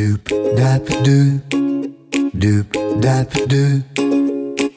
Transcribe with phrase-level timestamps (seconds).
[0.00, 1.40] Doop dap doop,
[2.32, 2.66] doop
[3.02, 3.82] dap doop,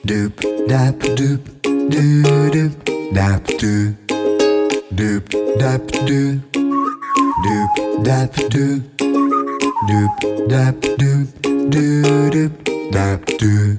[0.03, 0.33] doop
[0.67, 2.71] dap doop, doo doop
[3.13, 3.95] dap doop,
[4.91, 5.23] doop
[5.57, 6.41] dap doop,
[7.45, 7.71] doop
[8.03, 8.83] dap doop,
[9.87, 10.11] doop
[10.49, 11.27] dap doop,
[11.71, 12.51] doo doop
[12.91, 13.77] dap doop.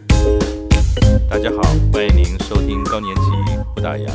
[1.28, 1.60] 大家好，
[1.92, 3.22] 欢迎您收听高年级
[3.74, 4.08] 不打烊，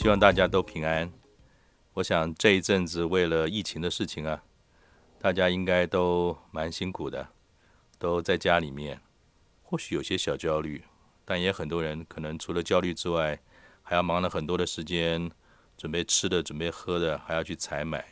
[0.00, 1.10] 希望大家都平安。
[1.92, 4.40] 我想这一阵子为了疫情的事情啊。
[5.24, 7.28] 大家应该都蛮辛苦的，
[7.98, 9.00] 都在家里面，
[9.62, 10.84] 或许有些小焦虑，
[11.24, 13.40] 但也很多人可能除了焦虑之外，
[13.82, 15.30] 还要忙了很多的时间，
[15.78, 18.04] 准备吃的、准备喝的，还要去采买，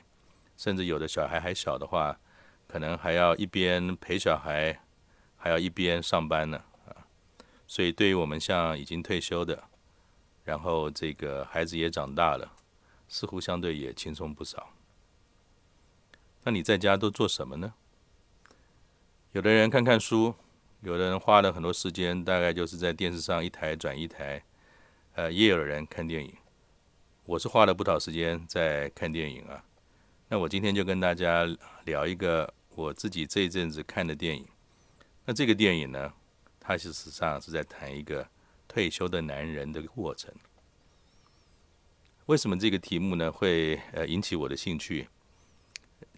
[0.56, 2.18] 甚至有的小孩还小的话，
[2.66, 4.80] 可能还要一边陪小孩，
[5.36, 7.04] 还要一边上班呢啊。
[7.66, 9.64] 所以对于我们像已经退休的，
[10.44, 12.50] 然后这个孩子也长大了，
[13.06, 14.71] 似乎相对也轻松不少。
[16.44, 17.74] 那你在家都做什么呢？
[19.32, 20.34] 有的人看看书，
[20.80, 24.42] 有的人花了很多时间，大概就是在电视上一台转一台。
[25.14, 26.34] 呃，也有人看电影。
[27.24, 29.64] 我是花了不少时间在看电影啊。
[30.28, 31.46] 那我今天就跟大家
[31.84, 34.44] 聊一个我自己这一阵子看的电影。
[35.24, 36.12] 那这个电影呢，
[36.58, 38.26] 它事实上是在谈一个
[38.66, 40.34] 退休的男人的过程。
[42.26, 45.08] 为什么这个题目呢会呃引起我的兴趣？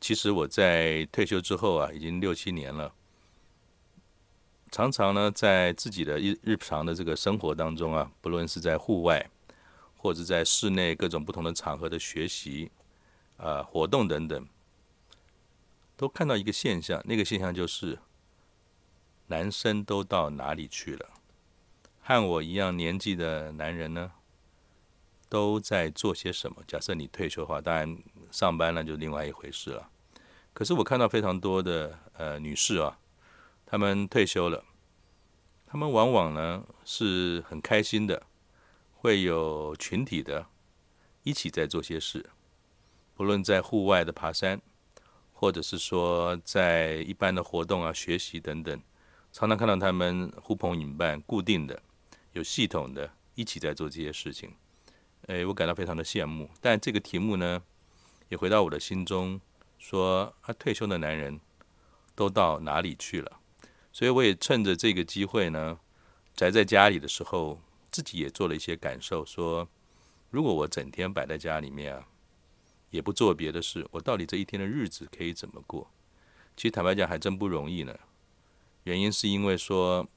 [0.04, 2.92] 其实我在退休之后啊，已经六七年了。
[4.70, 9.30] 常常呢，在自己的日日常的这个生活当中啊，不论是在户外，
[9.96, 12.70] 或者在室内各种不同的场合的学习、
[13.38, 14.46] 啊、活动等等，
[15.96, 17.98] 都看到一个现象，那个现象就是，
[19.28, 21.08] 男生都到哪里去了？
[22.02, 24.12] 和我一样年纪的男人呢，
[25.30, 26.62] 都在做些什么？
[26.68, 27.96] 假设你退休的话，当然
[28.30, 29.88] 上班了就另外一回事了。
[30.54, 32.96] 可是我看到非常多的呃女士啊，
[33.66, 34.64] 她们退休了，
[35.66, 38.22] 她们往往呢是很开心的，
[38.94, 40.46] 会有群体的
[41.24, 42.30] 一起在做些事，
[43.14, 44.62] 不论在户外的爬山，
[45.32, 48.80] 或者是说在一般的活动啊、学习等等，
[49.32, 51.82] 常常看到她们呼朋引伴、固定的、
[52.32, 54.54] 有系统的一起在做这些事情，
[55.26, 56.48] 哎，我感到非常的羡慕。
[56.60, 57.60] 但这个题目呢，
[58.28, 59.40] 也回到我的心中。
[59.84, 61.38] 说啊，退休的男人
[62.14, 63.38] 都到哪里去了？
[63.92, 65.78] 所以我也趁着这个机会呢，
[66.34, 69.26] 宅在家里的时候，自己也做了一些感受。
[69.26, 69.68] 说，
[70.30, 72.08] 如果我整天摆在家里面啊，
[72.88, 75.90] 也不做别的事，我到底这一天的日子可以怎么过？
[76.56, 77.94] 其实坦白讲，还真不容易呢。
[78.84, 80.08] 原因是因为说，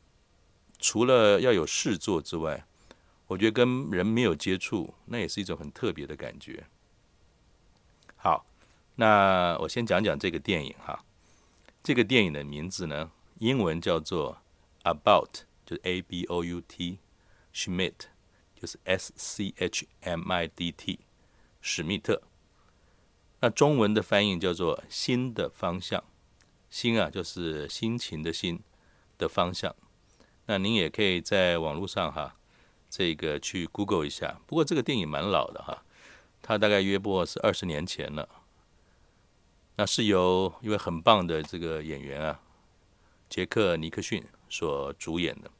[0.80, 2.66] 除了要有事做之外，
[3.28, 6.66] 我觉得跟人没有接触，那也是一种很特别的感觉。
[8.16, 8.46] 好。
[9.00, 11.06] 那我先讲讲这个电影哈，
[11.84, 14.40] 这个电影的名字呢，英文叫做
[14.84, 17.94] About，就是 A B O U T，Schmidt，
[18.60, 21.02] 就是 S C H M I D T，
[21.62, 22.24] 史密特。
[23.40, 26.04] 那中文的翻译叫做心的方向，
[26.72, 28.60] 心啊就是心情的心
[29.20, 29.76] 的方向。
[30.48, 32.36] 那您也可以在网络上哈，
[32.90, 34.42] 这个去 Google 一下。
[34.48, 35.84] 不过这个电影蛮老的哈，
[36.42, 38.28] 它大概约莫是二十年前了。
[39.80, 42.40] 那是由一位很棒的这个演员啊，
[43.30, 45.52] 杰克尼克逊所主演的。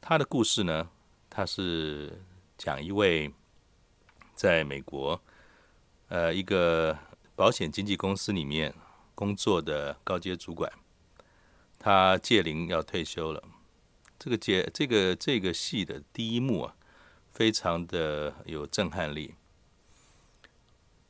[0.00, 0.88] 他的故事呢，
[1.28, 2.22] 他是
[2.56, 3.34] 讲一位
[4.36, 5.20] 在美国
[6.06, 6.96] 呃一个
[7.34, 8.72] 保险经纪公司里面
[9.16, 10.72] 工作的高阶主管，
[11.80, 13.42] 他届龄要退休了。
[14.20, 16.76] 这个节这个这个戏的第一幕啊，
[17.32, 19.34] 非常的有震撼力。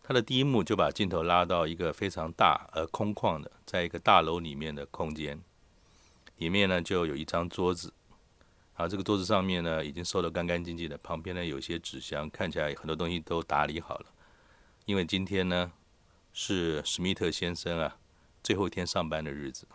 [0.08, 5.38] 他的第一幕就把镜头拉到一个非常大而空旷的，在一个大楼里面的空间，
[6.38, 7.92] 里面呢就有一张桌子，
[8.74, 14.06] 然后这个桌子上面呢已经收得干干净净的，旁边呢有些纸箱，看起来很多东西都打理好了。
[14.86, 15.70] 因为今天呢
[16.32, 17.98] 是史密特先生啊
[18.42, 19.68] 最后一天上班的日子，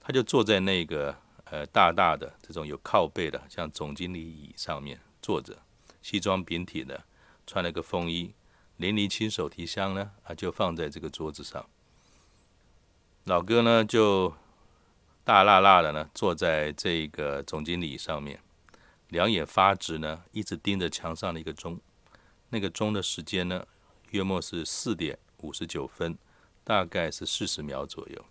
[0.00, 1.14] 他就坐在那个
[1.50, 5.58] 呃大大的这种有靠背的像总经理椅上面坐着，
[6.00, 7.04] 西装笔挺的，
[7.46, 8.32] 穿了个风衣。
[8.82, 11.64] 连离亲手提箱呢啊，就放在这个桌子上。
[13.22, 14.34] 老哥呢就
[15.22, 18.40] 大辣辣的呢坐在这个总经理上面，
[19.06, 21.80] 两眼发直呢，一直盯着墙上的一个钟。
[22.50, 23.64] 那个钟的时间呢，
[24.10, 26.18] 约莫是四点五十九分，
[26.64, 28.24] 大概是四十秒左右。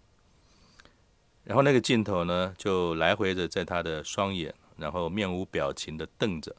[1.45, 6.53] 然后那个镜头呢，就来回的在他的双眼，然后面无表情的瞪着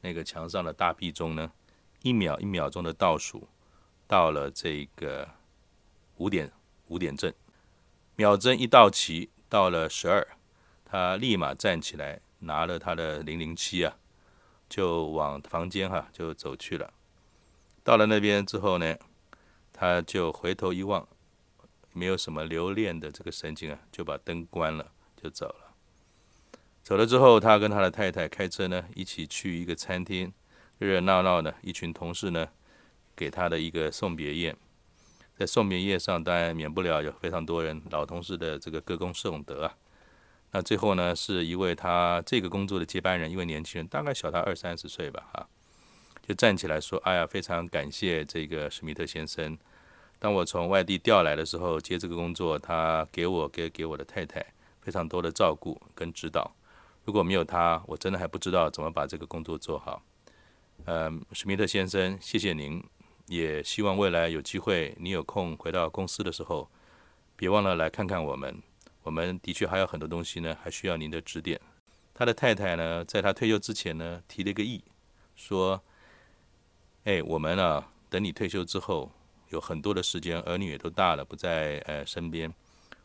[0.00, 1.50] 那个墙上的大壁钟呢。
[2.02, 3.48] 一秒一秒钟的倒数，
[4.06, 5.28] 到了这个
[6.16, 6.52] 五点
[6.88, 7.32] 五点正，
[8.16, 10.26] 秒针一到齐，到了十二，
[10.84, 13.96] 他立马站起来，拿了他的零零七啊，
[14.68, 16.92] 就往房间哈、就走去了。
[17.84, 18.96] 到了那边之后呢，
[19.72, 21.08] 他就回头一望，
[21.92, 25.74] 没有什么留恋的这个神情啊，就把灯关了，就走了。
[26.82, 30.32] 走了之后，他跟他的太太开车呢，一起去一个餐厅，
[30.82, 32.48] 热热闹闹的，一群同事呢，
[33.14, 34.56] 给他的一个送别宴。
[35.38, 39.76] 在送别宴上，当然免不了有非常多人老同事的这个歌功颂德啊。
[40.50, 45.48] 那最后呢，是一位他这个工作的接班人，一位年轻人，大概小他二三十岁吧，哈，
[46.20, 49.56] 就站起来说：“哎呀，非常感谢这个史密特先生，
[50.18, 54.44] 当我从外地调来的时候，接这个工作，他给我给给我的太太
[54.80, 56.50] 非常多的照顾跟指导。”
[57.06, 60.02] 如果没有他，我真的还不知道怎么把这个工作做好。
[60.84, 62.82] 嗯，史密特先生，谢谢您，
[63.26, 66.68] 也希望未来有机会，你有空回到公司的时候，
[67.36, 68.60] 别忘了来看看我们。
[69.04, 71.60] 我们的确还有很多东西呢，还需要您的指点。
[72.12, 74.82] 他的太太呢，在他退休之前呢，提了一个议，
[75.36, 75.80] 说
[77.04, 79.12] ：“哎，我们啊，等你退休之后，
[79.50, 82.52] 有很多的时间，儿女也都大了，不在呃身边，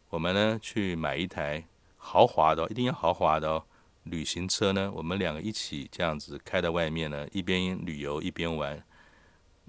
[0.09, 1.63] 我们呢去买一台
[1.95, 3.63] 豪华的，一定要豪华的哦。”
[4.09, 8.83] 旅行车呢，我们两个一起这样子开到外面呢，一边旅游一边玩。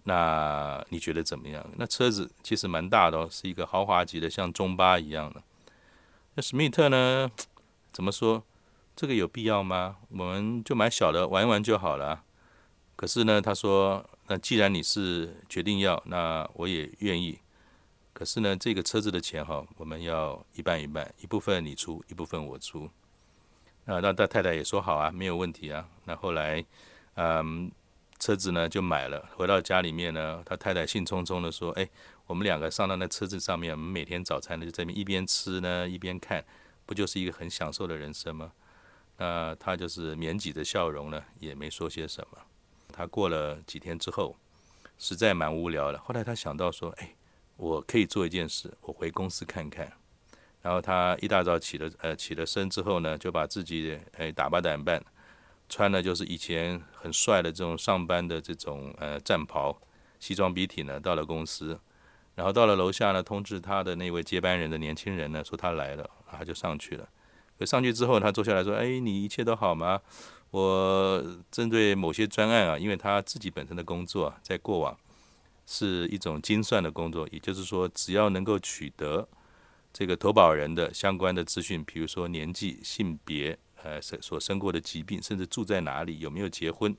[0.05, 1.65] 那你觉得怎么样？
[1.77, 5.43] 那车子其实蛮大的哦，是一个豪华级的，像中巴一样的。
[6.35, 7.31] 那史密特呢？
[7.93, 8.43] 怎么说？
[8.97, 9.99] 这个有必要吗？
[10.09, 12.25] 我们就买小的玩一玩就好了。
[12.97, 17.39] 可是呢，他说，那既然你是决定要，那我也愿意。
[18.13, 22.89] 可是呢，这个车子的钱哈，我们要一半一半，一部分你出，一部分我出。
[23.89, 25.89] 啊，那他太太也说好啊，没有问题啊。
[26.05, 26.63] 那后来，
[27.15, 27.73] 嗯，
[28.19, 31.89] 车子呢就买了，回到家里面呢，他太太兴冲冲的说：“哎，
[32.27, 36.45] 我们两个上到那车子上面，我们每天早餐呢就在那边一边吃呢一边看，
[36.85, 38.53] 不就是一个很享受的人生吗？”
[39.17, 42.39] 那他就是免挤着笑容呢，也没说些什么。
[42.93, 44.37] 他过了几天之后，
[44.99, 45.99] 实在蛮无聊的。
[46.01, 47.17] 后来他想到说：“哎，
[47.57, 49.91] 我可以做一件事，我回公司看看。”
[50.61, 55.03] 然后他一大早起了，呃，起了身之后呢，就把自己诶打扮打扮，
[55.69, 59.81] 穿的就是以前很帅的这种上班的这种呃战袍，
[60.19, 61.79] 西装笔挺呢，到了公司，
[62.35, 67.09] 然后到了楼下呢，通知他的那位接班人的年轻人呢，说他来了，他就上去了。
[67.57, 70.01] 可上去之后，他坐下来说：“哎，你一切都好吗？
[70.51, 74.97] 我针对某些专案啊，因为他自己本身的工作在过往
[75.67, 79.29] 是一种精算的工作，也就是说，只要能够取得。”
[79.99, 86.97] 这个投保人的相关的资讯，比如说年纪、性别，呃，所所生过的疾病，甚至住在哪里、有没有结婚，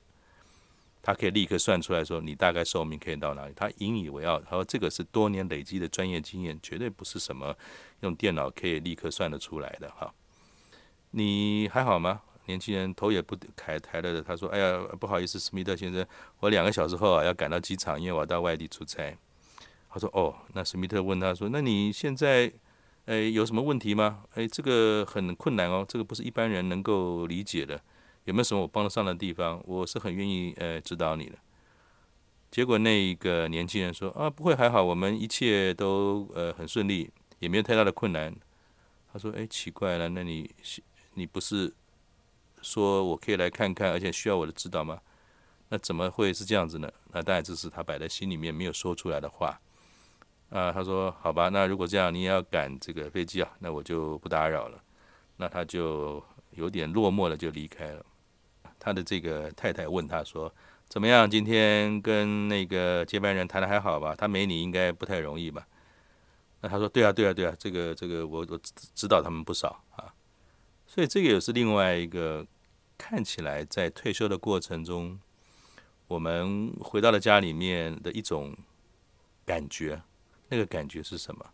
[1.00, 3.54] 他可以立刻算出来说你大概寿命可以到哪里。
[3.56, 7.56] 他引以为傲，他说这个是多年累积的专业经验，绝对不是什么
[8.00, 10.12] 用电脑可以立刻算得出来的哈。
[11.12, 12.20] 你还好吗？
[12.44, 16.06] 年轻人头也不抬抬了的，他说：“哎呀，不好意思，史密特先生，
[16.38, 19.16] 我两个小时后啊要赶到机场，因为我要到外地出差。”
[19.88, 22.52] 他说：“哦，那史密特问他说，那你现在？”
[23.10, 24.22] 哎，有什么问题吗？
[24.34, 27.82] 哎，这个很困难哦，这个不是一般人能够理解的。
[28.26, 29.60] 有没有什么我帮得上的地方？
[29.66, 31.36] 我是很愿意呃指导你的。
[32.52, 37.10] 结果那个年轻人说啊，不会，还好，我们一切都呃很顺利，
[37.40, 38.32] 也没有太大的困难。
[39.12, 40.48] 他说，哎，奇怪了，那你
[41.14, 41.74] 你不是
[42.62, 45.00] 说我可以来看看，而且需要我的指导吗？
[45.70, 46.88] 那怎么会是这样子呢？
[47.10, 49.60] 那当然这是他摆在心里面没有说出来的话。
[50.50, 54.82] 啊，他说：“好吧，那如果这样，你也要赶这个飞机啊，那我就不打扰了。”
[55.38, 58.04] 那他就有点落寞了就离开了。
[58.78, 60.52] 他的这个太太问他说
[60.88, 61.30] ：“怎么样？
[61.30, 64.14] 今天跟那个接班人谈的还好吧？
[64.16, 65.66] 他没你应该不太容易吧？”
[66.60, 68.60] 那他说：“对啊，对啊，对啊，这个这个我我
[68.94, 70.12] 指导他们不少啊。”
[70.84, 72.44] 所以这个也是另外一个
[72.98, 75.20] 看起来在退休的过程中，
[76.08, 78.56] 我们回到了家里面的一种
[79.46, 80.02] 感觉。
[80.50, 81.50] 那个感觉是什么？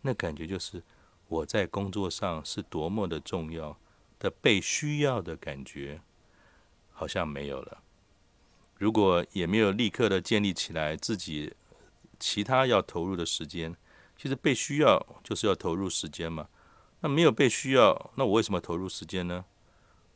[0.00, 0.82] 那感觉就是
[1.26, 3.76] 我在工作上是多么的重要
[4.18, 6.00] 的被需要的感觉，
[6.92, 7.82] 好像没有了。
[8.76, 11.52] 如果也没有立刻的建立起来自己
[12.20, 13.76] 其他要投入的时间，
[14.16, 16.48] 其实被需要就是要投入时间嘛。
[17.00, 19.44] 那没有被需要，那我为什么投入时间呢？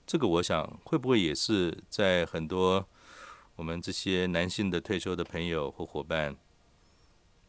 [0.07, 2.87] 这个我想会不会也是在很多
[3.57, 6.37] 我们这些男性的退休的朋友或伙伴。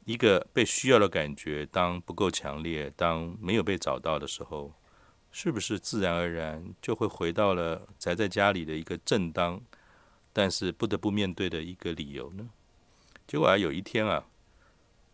[0.05, 4.73] 一个被需要的感觉，当不够强烈，当没有被找到的时候，
[5.31, 9.61] 是不是自然而然就会回到了宅在家里的一个正当，
[10.33, 12.49] 但是不得不面对的一个理由呢？
[13.25, 14.25] 结果啊，有一天啊，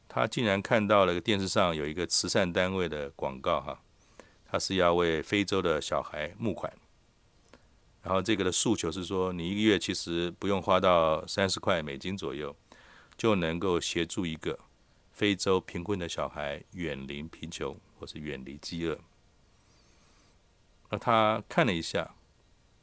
[0.08, 3.82] 他竟然看到了电视上有一个慈善单位的广告，哈，
[4.46, 6.74] 他是要为非洲的小孩募款，
[8.02, 12.56] 然后这个的诉求是说，你一个月其实不用花到三十块美金左右，
[13.16, 14.58] 就能够协助一个
[15.20, 18.98] 非洲贫困的小孩远离贫穷或是远离饥饿。
[20.90, 22.16] 那他看了一下，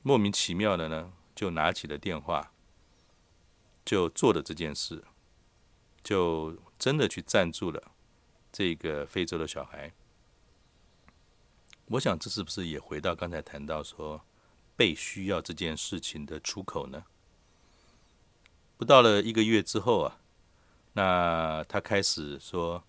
[0.03, 2.53] 莫名其妙的呢，就拿起了电话，
[3.87, 5.03] 就做了这件事，
[6.03, 7.93] 就真的去赞助了
[8.53, 9.95] 这个非洲的小孩。
[11.87, 14.27] 我想这是不是也回到刚才谈到说
[14.77, 17.07] 被需要这件事情的出口呢？
[18.77, 20.21] 不到了一个月之后啊，
[20.97, 22.83] 那他开始说。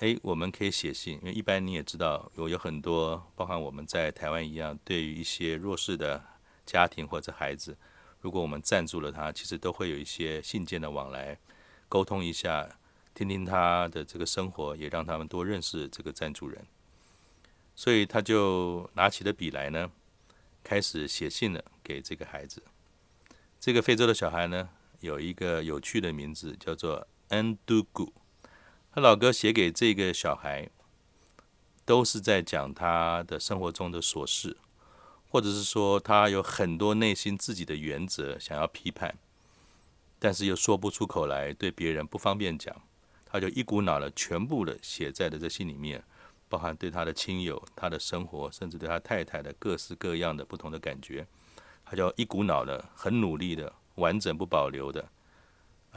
[0.00, 6.22] 哎，我们可以写信，因为一般你也知道，有有很多，包含我们在台湾一样，对于一些弱势的
[6.66, 7.74] 家庭或者孩子，
[8.20, 11.38] 如果我们赞助了他，其实都会有一些信件的往来，
[11.88, 12.68] 沟通一下，
[13.14, 16.62] 听听他的这个生活，也让他们多认识这个赞助人。
[17.74, 19.90] 所以他就拿起了笔来呢，
[20.62, 22.62] 开始写信了给这个孩子。
[23.58, 24.68] 这个非洲的小孩呢，
[25.00, 28.12] 有一个有趣的名字，叫做 Ndugu。
[28.92, 30.70] 他老哥写给这个小孩，
[31.84, 34.56] 都是在讲他的生活中的琐事，
[35.28, 39.18] 或者是说他有很多内心自己的原则想要批判，
[40.18, 42.74] 但是又说不出口来，对别人不方便讲，
[43.26, 46.02] 他就一股脑的全部的写在了这信里面，
[46.48, 51.26] 包含对他的亲友、他的生活，甚至对他太太的各式各样的不同的感觉，
[51.84, 55.06] 他就一股脑的很努力的完整不保留的。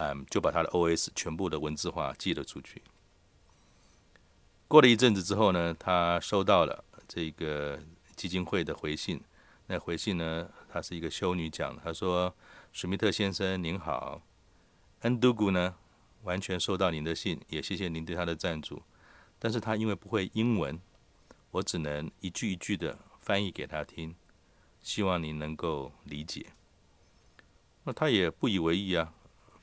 [0.02, 2.82] 嗯，就把他的 OS 全部的文字化寄了出去。
[4.66, 7.78] 过了一阵子之后呢，他收到了这个
[8.16, 9.20] 基金会的回信。
[9.68, 12.34] 那回信呢，他是一个修女讲的，他说
[12.72, 14.22] ：“史密特先生您好，
[15.02, 15.76] 恩都古呢，
[16.24, 18.82] 完全收到您的信，也谢谢您对他的赞助。
[19.38, 20.80] 但是他因为不会英文，
[21.52, 24.16] 我只能一句一句的翻译给他听，
[24.82, 26.54] 希望您能够理解。”
[27.84, 29.14] 那他也不以为意啊。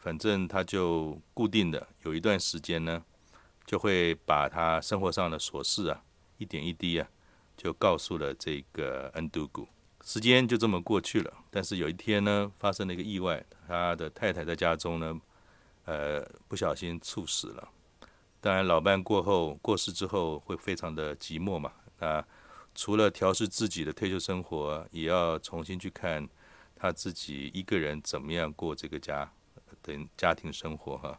[0.07, 3.03] 反正他就固定的有一段时间呢，
[3.67, 6.01] 就会把他生活上的琐事啊，
[6.39, 7.09] 一点一滴啊，
[7.57, 9.67] 就告诉了这个恩都古。
[10.05, 11.35] 时间就这么过去了。
[11.51, 15.21] 但是有一天呢，发生了一个意外，他的太太在家中呢，
[15.87, 17.69] 呃，不小心猝死了。
[18.41, 21.73] 当然，老伴过后过世之后会非常的寂寞嘛。
[21.99, 22.25] 那
[22.77, 26.29] 除了调试自己的退休生活，也要重新去看
[26.77, 29.33] 他自己一个人怎么样过这个家。
[29.87, 31.19] 等家庭生活哈，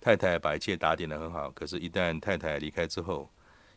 [0.00, 3.30] 太太把一切打点得很好，可是，一旦太太离开之后，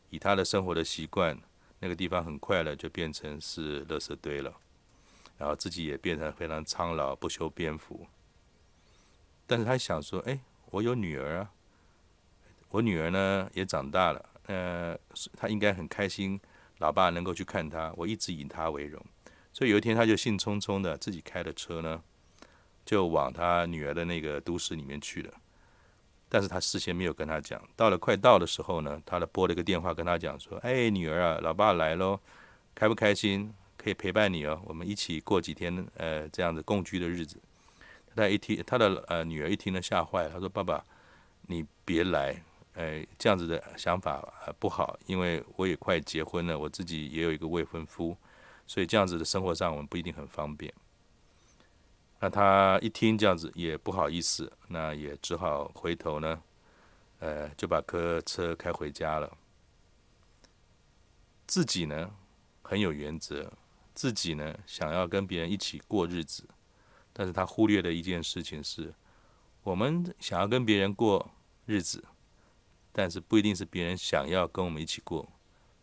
[0.09, 1.37] 以他的生活的习惯，
[1.79, 4.55] 那个地方很快了就变成是垃圾堆了，
[5.37, 8.07] 然后自己也变成非常苍老、不修边幅。
[9.45, 10.39] 但是他想说，哎，
[10.71, 11.51] 我有女儿啊，
[12.69, 14.97] 我女儿呢也长大了，呃，
[15.35, 16.39] 她应该很开心，
[16.77, 19.03] 老爸能够去看她，我一直以她为荣，
[19.51, 22.03] 所以有一天他就兴冲冲的自己开了车呢。
[22.89, 25.31] 就往他女儿的那个都市里面去了，
[26.27, 27.61] 但是他事先没有跟他讲。
[27.75, 32.19] 到了快到的时候呢，他的拨了一个电话跟他讲说：“哎，女儿啊，老爸来喽，
[32.73, 33.53] 开不开心？
[33.77, 37.39] 可以陪伴你哦，我们一起过几天呃这样子共居的日子。”
[38.15, 40.83] 他一听，他的呃女儿一听呢吓坏了，他说：“爸爸，
[41.43, 42.41] 你别来，
[42.73, 44.27] 哎，这样子的想法
[44.57, 48.17] 不好，因为我也快结婚了，我自己也有一个未婚夫，
[48.65, 50.73] 所以这样子的生活上我们不一定很方便。”
[52.19, 56.41] 那他一听这样子也不好意思，那也只好回头呢，
[57.19, 59.37] 呃，就把车车开回家了。
[61.47, 62.11] 自己呢
[62.61, 63.51] 很有原则，
[63.95, 66.43] 自己呢想要跟别人一起过日子，
[67.13, 68.93] 但是他忽略的一件事情是，
[69.63, 71.31] 我们想要跟别人过
[71.65, 72.03] 日子，
[72.91, 75.31] 但是不一定是别人想要跟我们一起过，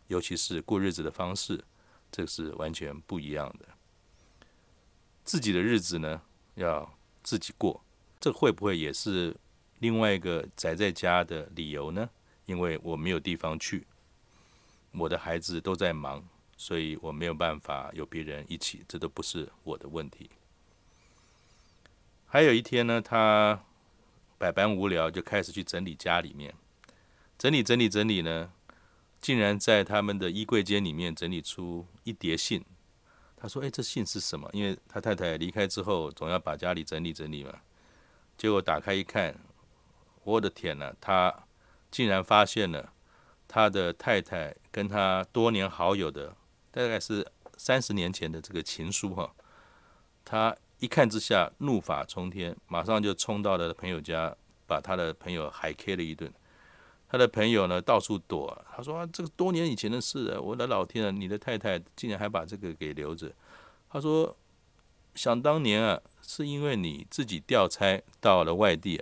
[0.07, 1.63] 尤其是过日子的方式，
[2.11, 3.65] 这是完全不一样的。
[5.27, 6.21] 自己的日子呢，
[6.55, 7.83] 要自己过，
[8.17, 9.35] 这会不会也是
[9.79, 12.09] 另外一个宅在家的理由呢？
[12.45, 13.85] 因为我没有地方去，
[14.93, 20.29] 我的孩子都在忙，所以我没有办法有别人一起，这都不是我的问题。
[22.25, 23.61] 还有一天呢，他
[24.37, 26.55] 百般无聊，就开始去整理家里面，
[27.37, 28.53] 整理整理整理呢，
[29.19, 32.63] 竟然在他们的衣柜间里面整理出一叠信。
[33.39, 34.49] 他说：“哎，这信是什么？
[34.51, 37.53] 因为他太太离开之后，总要把家里整理整理嘛。
[38.35, 39.35] 结果打开一看，
[40.23, 41.43] 我的天呐，他
[41.91, 42.91] 竟然发现了
[43.47, 46.35] 他的太太跟他多年好友的，
[46.71, 47.25] 大概是
[47.57, 49.31] 三十年前的这个情书哈。
[50.25, 56.33] 他一看之下怒发冲天，马上就冲到了朋友家，把他的朋友海 K 了一顿。
[57.09, 58.65] 他的朋友呢到处躲。
[58.75, 63.31] 他说：“，这个多年以前的事，我的老天啊，你的太太竟然还把这个给留着。”
[63.89, 64.35] 他说
[65.15, 69.01] ：“想当年啊，是因为你自己调差到了外地，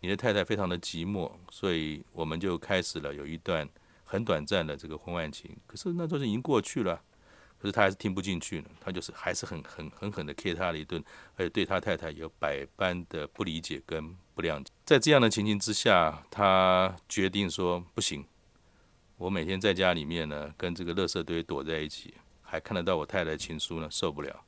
[0.00, 3.68] 你的太太非常的寂寞，所以我们就开始了有一段
[4.04, 5.56] 很短暂的这个婚外情。
[5.66, 7.02] 可是那都是已经过去了。”
[7.62, 11.00] 可是他还是听不进去呢，他就是还是很很狠狠的 K 他了一顿，
[11.36, 14.72] 而且对他太太有百般的不理解跟不谅解。
[14.84, 18.26] 在这样的情形之下，他决定说不行，
[19.16, 24.42] 我每天在家里面呢，跟这个垃圾堆躲在一起，还看得到我太太的情书呢，受不了。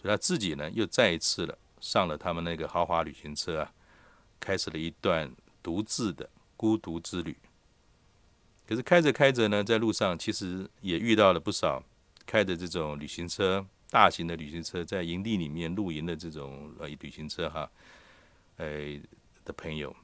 [0.00, 3.72] 所以他自己呢，又再一次了上了他们那个豪华旅行车啊，
[4.38, 7.36] 开始了一段独自的孤独之旅。
[8.68, 11.82] 可是开着开着呢，在路上其实也遇到了不少。
[12.26, 17.70] 开着这种旅行车，大型的旅行车，在营地里面露营的这种呃旅行车哈，
[18.56, 18.98] 呃
[19.44, 19.94] 的朋友，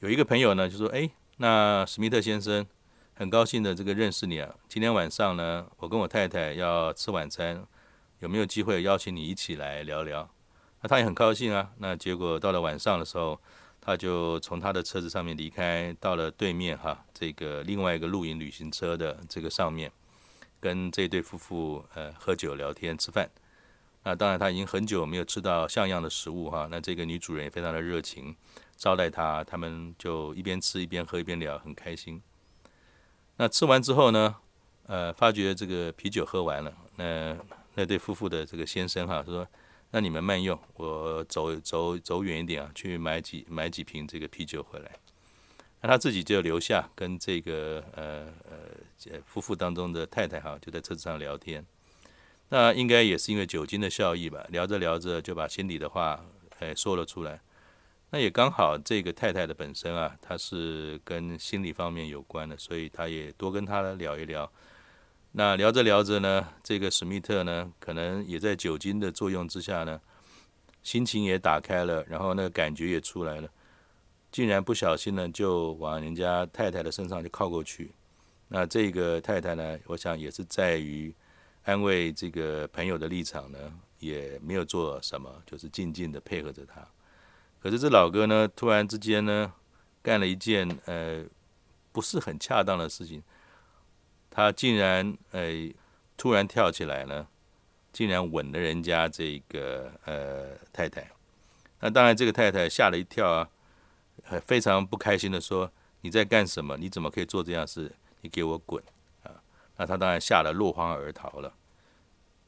[0.00, 2.66] 有一个朋友呢就说：“哎，那史密特先生，
[3.14, 4.54] 很高兴的这个认识你啊。
[4.68, 7.66] 今天晚上呢，我跟我太太要吃晚餐，
[8.20, 10.28] 有没有机会邀请你一起来聊聊？”
[10.82, 11.72] 那他也很高兴啊。
[11.78, 13.40] 那结果到了晚上的时候，
[13.80, 19.90] 他就从他的车子上面离开，到了对面哈这个另外一个露营旅行车的这个上面。
[20.60, 23.28] 跟这对夫妇呃喝酒聊天吃饭，
[24.02, 26.68] 那当然他已经很久没有吃到像样的食物哈。
[26.70, 28.34] 那这个女主人也非常的热情
[28.76, 32.22] 招待他，他们就一边吃一边喝一边聊，很开心。
[33.36, 34.36] 那吃完之后呢，
[34.86, 37.36] 呃，发觉这个啤酒喝完了，那
[37.74, 39.46] 那对夫妇的这个先生哈说
[39.92, 44.90] ：“那你们慢用，我走走走远一点啊，去买几买几瓶这个啤酒回来。”
[45.86, 51.64] 他自己就留下跟这个呃呃夫妇当中的太太哈，就在车子上聊天。
[52.48, 56.24] 那应该也是因为酒精的效益吧，聊着聊着就把心里的话
[56.58, 57.40] 哎说了出来。
[58.10, 64.50] 那也刚好这个太太的本身啊，她是跟心理方面有关的，所以他也多跟她聊一聊。
[65.32, 70.00] 那聊着聊着呢，这个史密特呢，可能也在酒精的作用之下呢，
[70.84, 73.48] 心情也打开了，然后那个感觉也出来了。
[74.36, 77.90] 竟然不小心呢，就往人家太太的身上就靠过去。
[78.48, 81.10] 那这个太太呢，我想也是在于
[81.64, 83.58] 安慰这个朋友的立场呢，
[83.98, 86.86] 也没有做什么，就是静静的配合着他。
[87.62, 89.50] 可是这老哥呢，突然之间呢，
[90.02, 91.24] 干了一件呃
[91.90, 93.22] 不是很恰当的事情。
[94.28, 95.50] 他竟然呃
[96.18, 97.26] 突然跳起来呢，
[97.90, 101.10] 竟然吻了人家这个呃太太。
[101.80, 103.48] 那当然，这个太太吓了一跳啊。
[104.44, 105.70] 非常不开心的说
[106.02, 106.76] ：“你在干什么？
[106.76, 107.94] 你怎么可以做这样事？
[108.22, 108.82] 你给我滚！”
[109.22, 109.30] 啊，
[109.76, 111.54] 那他当然吓得落荒而逃了。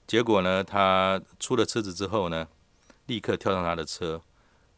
[0.06, 2.48] 结果呢，他出了车子之后呢，
[3.06, 4.22] 立刻跳上他的车，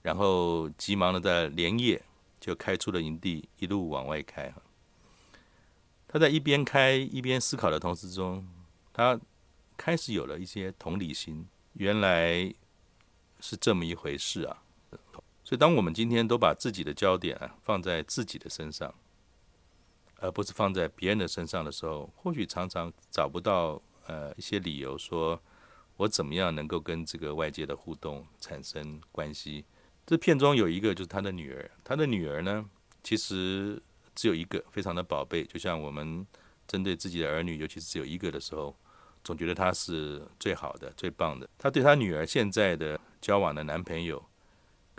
[0.03, 2.03] 然后急忙的在连夜
[2.41, 4.53] 就开出了营地，一路往外开。
[6.09, 8.45] 他在一边开一边思考的同时中，
[8.93, 9.19] 他
[9.77, 12.53] 开始有了一些同理心，原来
[13.41, 14.63] 是这么一回事啊。
[15.51, 18.95] 所以，当我们今天都把自己的焦点啊放在自己的身上，
[20.21, 25.43] 而不是放在别人的身上的时候，或许常常找不到呃一些理由说，
[25.97, 29.65] 我怎么样能够跟这个外界的互动产生关系。
[30.07, 32.65] 这片中有一个就是他的女儿，他的女儿呢，
[33.03, 33.83] 其实
[34.15, 35.43] 只有一个，非常的宝贝。
[35.43, 36.25] 就像我们
[36.69, 38.77] 针对自己的儿女，尤其是只有一个的时候，
[39.25, 41.51] 总觉得他是最好的、最棒的。
[41.59, 44.25] 他对他女儿现在的交往的男朋友。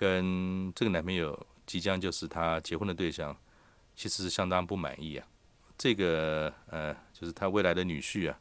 [0.02, 3.38] 跟这个男朋友即将就是他结婚的对象，
[3.96, 5.28] 其实是相当不满意啊。
[5.78, 8.40] 这个呃，就是他未来的女婿啊，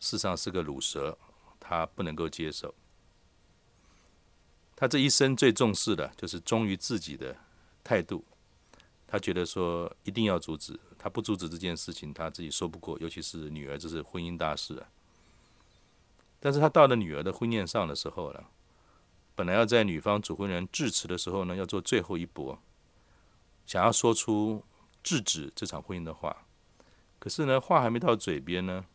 [0.00, 1.16] 事实上是个乳蛇，
[1.60, 2.74] 他不能够接受。
[4.74, 7.36] 他这一生最重视的就是忠于自己的
[7.84, 8.24] 态度，
[9.06, 14.88] 他觉得说一定要阻止，他不阻止这件事情，他自己说不过，尤其是女儿，这是婚姻大事啊。
[16.40, 18.44] 但是他到了女儿的婚宴上的时候呢，
[19.36, 22.58] 本来要在女方主婚人致辞的时候呢，要做最后一搏，
[23.66, 24.64] 想要说出
[25.02, 26.46] 制止这场婚姻的话，
[27.18, 28.86] 可是呢，话还没到嘴边呢，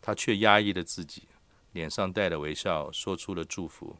[0.00, 1.24] 他却压抑了自己，
[1.72, 3.96] 脸上带着微笑，说出了祝福。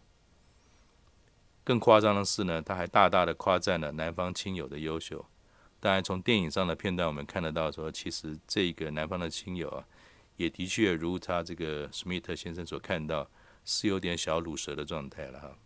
[1.65, 5.27] 更夸张的是呢，他还大大的夸赞了男方亲友的优秀。
[5.81, 9.85] 当然，从电影上的片段我们看得到说，说其实这个男方的亲友啊，
[10.37, 13.29] 也的确如他这个史密特先生所看到。
[13.65, 15.57] 是有点小卤蛇的状态了哈。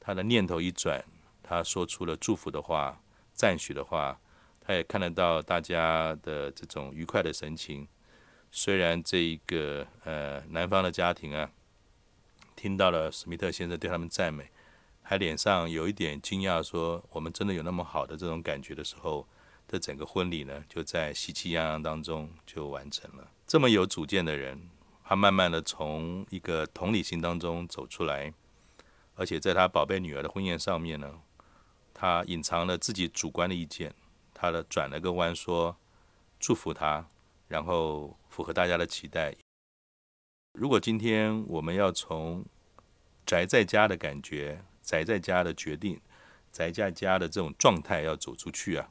[0.00, 1.04] 他的念头一转，
[1.42, 3.00] 他说出了祝福的话、
[3.32, 4.20] 赞许的话，
[4.60, 7.86] 他也看得到大家的这种愉快的神情。
[8.50, 11.50] 虽然这一个呃男方的家庭啊，
[12.56, 14.50] 听到了史密特先生对他们赞美，
[15.02, 19.28] 还脸上有一点惊讶，说我们真的有那么好的这种感觉的时候，
[19.68, 23.30] 这整个婚礼呢，就在喜气洋洋当中就完成了。
[23.46, 24.58] 这么有主见的人，
[25.08, 28.34] 他慢慢的从一个同理心当中走出来，
[29.14, 31.22] 而且在他宝贝女儿的婚宴上面呢，
[31.94, 33.94] 他隐藏了自己主观的意见，
[34.34, 35.74] 他的转了个弯说
[36.38, 37.08] 祝福他，
[37.46, 39.34] 然后符合大家的期待。
[40.52, 42.44] 如果今天我们要从
[43.24, 45.98] 宅在家的感觉，宅在家的决定，
[46.52, 48.90] 宅在家的这种状态要走出去啊，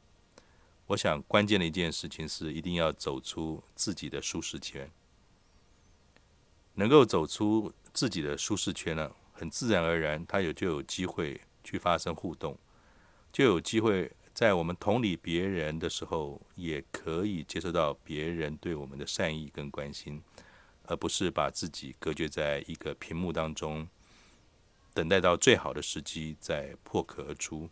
[0.88, 4.90] 我想关键的一件事情是一定要走出自己的舒适圈。
[6.80, 12.56] 能够走出自己的舒适圈呢，很自然而然，他有就有机会去发生互动，
[13.34, 20.22] 就有机会在我们同理别人的时候，也可以接受到别人对我们的善意跟关心，
[20.84, 23.88] 而不是把自己隔绝在一个屏幕当中，
[24.94, 27.68] 等待到最好的时机再破壳而出。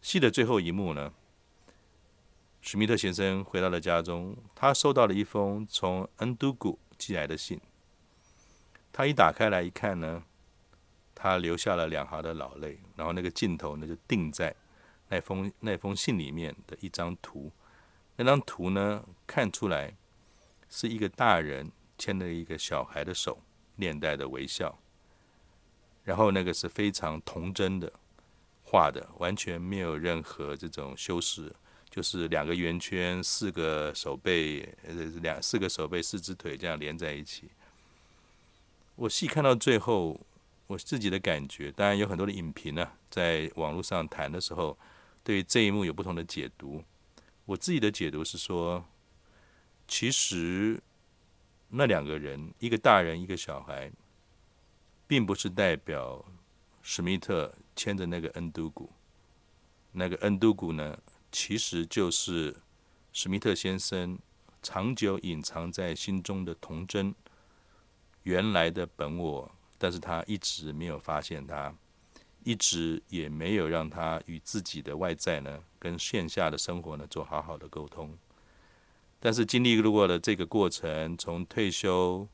[0.00, 1.12] 戏的最后一幕呢，
[2.60, 7.60] 史密特先生回到了家中，他收到了一封从恩都古寄来的信。
[8.92, 10.22] 他一打开来一看呢，
[11.14, 14.54] 他流下了两行的老泪，然后那个镜头呢就定在
[15.08, 17.50] 那封那封信里面的一张图，
[18.16, 19.94] 那张图呢看出来
[20.68, 23.42] 是一个大人牵着一个小孩的手，
[23.76, 24.78] 面带的微笑，
[26.04, 27.92] 然后那个是非常童真的
[28.62, 31.52] 画的，完全没有任何这种修饰，
[31.88, 37.50] 就是两个圆圈，四个手背，呃，两四个手背，四只腿这样连在一起。
[39.00, 40.20] 我细看到最后，
[40.66, 44.76] 我自己的感觉，当然有很多的影评呢，在网络上谈的时候，
[45.24, 46.84] 对于这一幕有不同的解读。
[47.46, 48.84] 我自己的解读是说，
[49.88, 50.78] 其实
[51.70, 53.90] 那两个人，一个大人，一个小孩，
[55.06, 56.22] 并不是代表
[56.82, 58.90] 史密特牵着那个恩都古，
[59.92, 60.98] 那个恩都古呢，
[61.32, 62.54] 其实就是
[63.14, 64.18] 史密特先生
[64.62, 67.14] 长久隐藏在心中的童真。
[68.24, 71.74] 原来的本我，但是他一直没有发现他，
[72.44, 78.16] 一直也没有让他与自己的外在呢，跟线下的生活呢做好好的沟通。
[79.18, 82.28] 但是经历过了这个过程，从退休，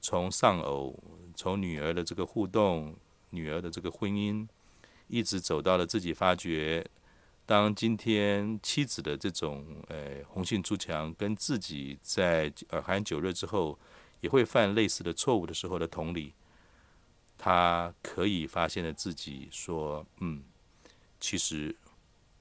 [0.00, 0.96] 从丧偶，
[1.34, 2.96] 从女儿的这个互动，
[3.30, 4.46] 女儿的这个婚姻，
[5.08, 6.86] 一直走到了自己发觉，
[7.44, 13.76] 当今天妻子的这种呃红杏出墙，跟自己在耳酣酒热之后。
[14.22, 16.32] 也会犯类似的错误的时候的同理，
[17.36, 20.42] 他可以发现了自己说：“嗯，
[21.20, 21.76] 其实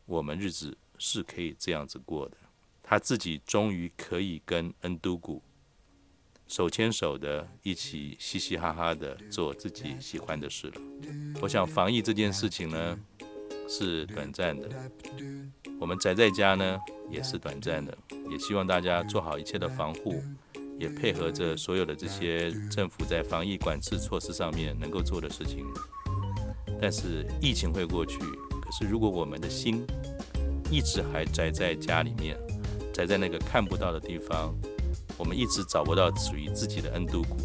[0.05, 2.37] 我们日子是可以这样子过的。”
[2.83, 5.41] 他自己终于可以跟恩都古
[6.47, 10.81] 手牵手的一起嘻嘻哈哈的做自己喜欢的事了。
[11.41, 12.99] 我想防疫这件事情呢
[13.67, 14.69] 是短暂的，
[15.79, 16.77] 我们宅在家呢
[17.09, 17.97] 也是短暂的，
[18.29, 20.21] 也希望大家做好一切的防护。
[20.81, 25.63] 也配合着所有的这些政府在防疫管制措施上面能够做的事情，
[26.81, 28.17] 但是疫情会过去。
[28.17, 29.85] 可是如果我们的心
[30.71, 32.35] 一直还宅在家里面，
[32.91, 34.55] 宅在那个看不到的地方，
[35.19, 37.37] 我们一直找不到属于自己的恩都谷，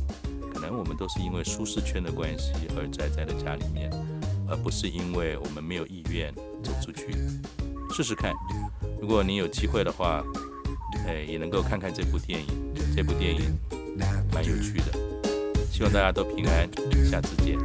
[0.50, 3.90] 可能我们都是因为舒适圈的关系而宅在了家里面，
[4.48, 7.14] 而不是因为我们没有意愿走出去。
[7.90, 8.32] 试试看，
[8.98, 10.24] 如果你有机会的话。
[11.06, 12.46] 哎，也能够看看这部电影，
[12.94, 13.56] 这部电影
[14.32, 14.92] 蛮有趣的，
[15.70, 16.68] 希望大家都平安，
[17.10, 17.56] 下次见。